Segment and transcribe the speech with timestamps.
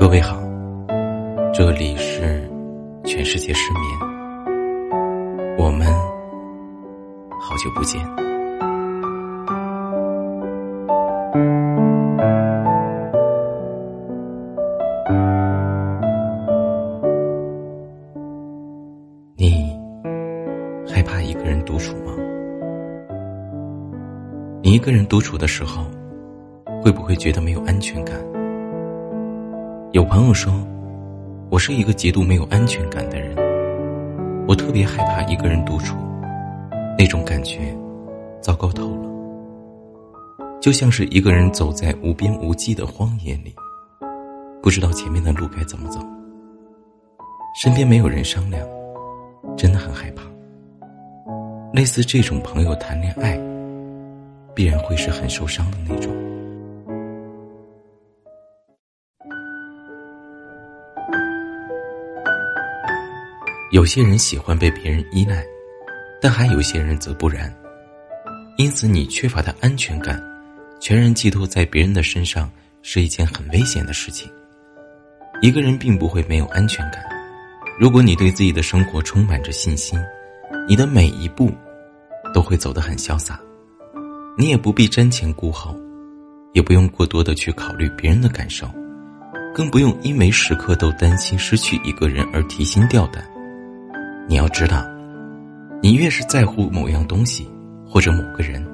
[0.00, 0.40] 各位好，
[1.52, 2.50] 这里是
[3.04, 3.84] 全世界失眠，
[5.58, 5.86] 我们
[7.38, 8.00] 好久不见。
[19.36, 19.78] 你
[20.88, 22.14] 害怕一个人独处吗？
[24.62, 25.84] 你一个人独处的时候，
[26.82, 28.16] 会不会觉得没有安全感？
[29.92, 30.52] 有朋友说，
[31.50, 33.34] 我是一个极度没有安全感的人，
[34.46, 35.96] 我特别害怕一个人独处，
[36.96, 37.76] 那种感觉
[38.40, 39.10] 糟糕透了，
[40.60, 43.52] 就像是一个人走在无边无际的荒野里，
[44.62, 45.98] 不知道前面的路该怎么走，
[47.60, 48.64] 身边没有人商量，
[49.56, 50.22] 真的很害怕。
[51.72, 53.36] 类似这种朋友谈恋爱，
[54.54, 56.12] 必然会是很受伤的那种。
[63.70, 65.44] 有些人喜欢被别人依赖，
[66.20, 67.54] 但还有些人则不然。
[68.56, 70.20] 因此，你缺乏的安全感，
[70.80, 72.50] 全然寄托在别人的身上，
[72.82, 74.28] 是一件很危险的事情。
[75.40, 77.00] 一个人并不会没有安全感。
[77.78, 79.96] 如果你对自己的生活充满着信心，
[80.66, 81.52] 你的每一步
[82.34, 83.38] 都会走得很潇洒。
[84.36, 85.76] 你也不必瞻前顾后，
[86.54, 88.68] 也不用过多的去考虑别人的感受，
[89.54, 93.24] 更不用因为时刻都担心失去一个人而提心吊胆。
[94.30, 94.86] 你要知道，
[95.82, 97.50] 你越是在乎某样东西
[97.84, 98.64] 或者某个人，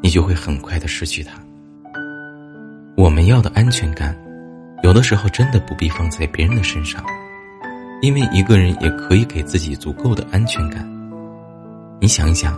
[0.00, 1.32] 你就会很快的失去他。
[2.96, 4.16] 我们要的安全感，
[4.84, 7.04] 有的时候真的不必放在别人的身上，
[8.00, 10.88] 因为一个人也可以给自己足够的安全感。
[12.00, 12.56] 你想一想，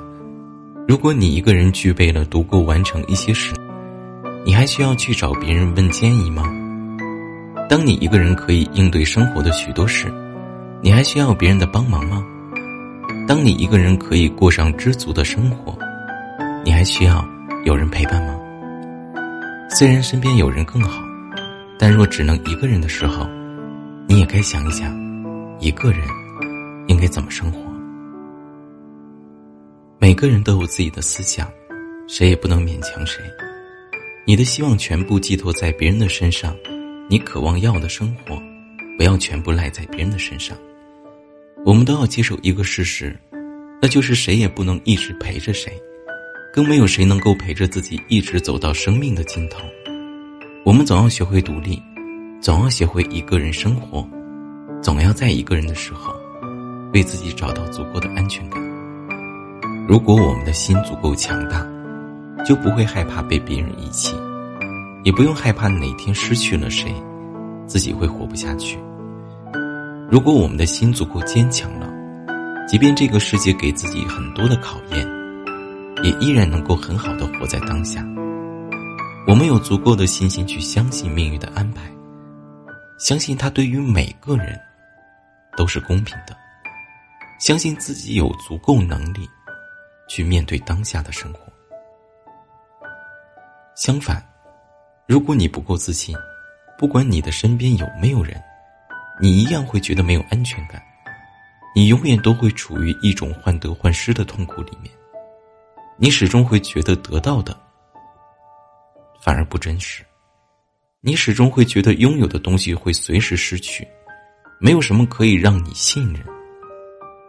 [0.87, 3.55] 如果你一个人具备了足够完成一些事，
[4.45, 6.43] 你还需要去找别人问建议吗？
[7.71, 10.13] 当你一个人可以应对生活的许多事。
[10.85, 12.27] 你还需要别人的帮忙吗？
[13.29, 15.79] 当你一个人可以过上知足的生活，
[16.65, 17.25] 你还需要
[17.65, 18.37] 有人陪伴吗？
[19.71, 21.01] 虽然身边有人更好，
[21.79, 23.29] 但若只能一个人的时候，
[24.09, 24.93] 你也该想一想，
[25.61, 26.01] 一个人
[26.89, 27.61] 应该怎么生活。
[30.01, 31.49] 每个人都有自己的思想，
[32.09, 33.23] 谁也不能勉强谁。
[34.27, 36.57] 你的希望全部寄托在别人的身上，
[37.09, 38.37] 你渴望要的生活，
[38.99, 40.57] 不要全部赖在别人的身上。
[41.65, 43.17] 我们都要接受一个事实，
[43.81, 45.73] 那就是谁也不能一直陪着谁，
[46.53, 49.61] 更没有谁能够陪着自己一直走到生命的尽头。
[50.65, 51.81] 我们总要学会独立，
[52.41, 54.05] 总要学会一个人生活，
[54.83, 56.13] 总要在一个人的时候，
[56.93, 58.61] 为自己找到足够的安全感。
[59.87, 61.65] 如果我们的心足够强大，
[62.45, 64.17] 就不会害怕被别人遗弃，
[65.05, 66.93] 也不用害怕哪天失去了谁，
[67.69, 68.77] 自己会活不下去。
[70.13, 71.91] 如果我们的心足够坚强了，
[72.69, 75.09] 即便这个世界给自己很多的考验，
[76.05, 78.07] 也依然能够很好的活在当下。
[79.27, 81.91] 我们有足够的信心去相信命运的安排，
[82.99, 84.61] 相信它对于每个人
[85.57, 86.37] 都是公平的，
[87.41, 89.27] 相信自己有足够能力
[90.11, 91.41] 去面对当下的生活。
[93.75, 94.23] 相反，
[95.07, 96.15] 如果你不够自信，
[96.77, 98.39] 不管你的身边有没有人。
[99.21, 100.83] 你一样会觉得没有安全感，
[101.75, 104.91] 你永远都会处于一种患得患失的痛苦里面，
[105.97, 107.57] 你始终会觉得得到的
[109.21, 110.03] 反而不真实，
[111.01, 113.87] 你始终会觉得拥有的东西会随时失去，
[114.59, 116.25] 没有什么可以让你信任，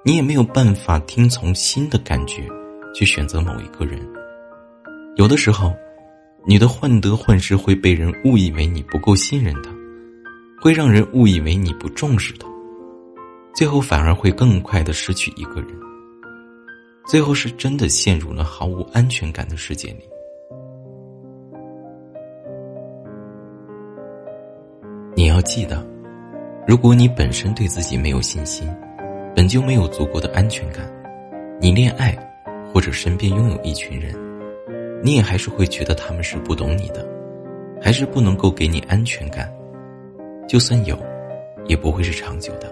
[0.03, 2.47] 你也没有办法听从心的感觉
[2.95, 3.99] 去选择某一个人，
[5.17, 5.75] 有的时候，
[6.47, 9.72] 你的患得患失会被人误以为你不够信任他。
[10.63, 12.47] 会让人误以为你不重视他，
[13.53, 15.67] 最后反而会更快的失去一个人。
[17.05, 20.07] 最后是真的陷入了毫无安全感的世界里。
[25.13, 25.85] 你要记得，
[26.65, 28.65] 如果你本身对自己没有信心，
[29.35, 30.89] 本就没有足够的安全感，
[31.59, 32.17] 你恋爱
[32.73, 34.15] 或者身边拥有一群人，
[35.03, 37.05] 你也还是会觉得他们是不懂你的，
[37.81, 39.53] 还是不能够给你安全感。
[40.47, 40.97] 就算有，
[41.65, 42.71] 也不会是长久的。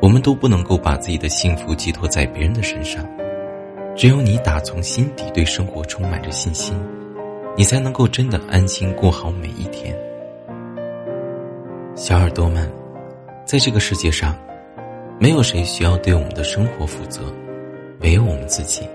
[0.00, 3.06] 我们都不能够把自己的幸福寄托在别人的身上，
[3.94, 6.74] 只有你打从心底对生活充满着信心，
[7.56, 9.94] 你才能够真的安心过好每一天。
[11.94, 12.68] 小耳朵们，
[13.44, 14.34] 在这个世界上，
[15.18, 17.20] 没有谁需要对我们的生活负责，
[18.00, 18.88] 唯有我们自己。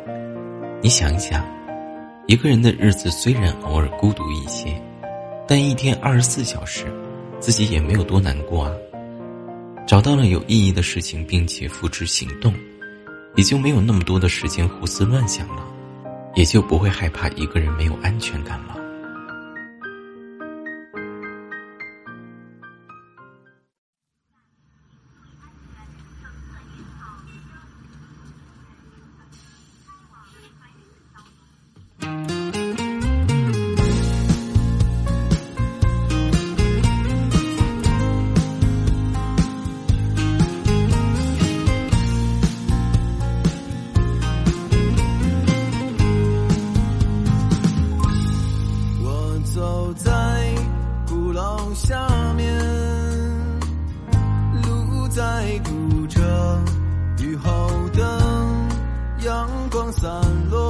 [0.81, 1.45] 你想一想，
[2.25, 4.69] 一个人的日子虽然偶尔孤独一些，
[5.47, 6.85] 但一天二十四小时。
[7.39, 8.71] 自己也没有多难过啊。
[9.87, 12.53] 找到了有意义的事情，并且付之行动，
[13.35, 15.63] 也就没有那么多的时间胡思乱想了，
[16.35, 18.75] 也就不会害怕一个人没有安全感了。
[59.75, 60.09] 光散
[60.49, 60.64] 落。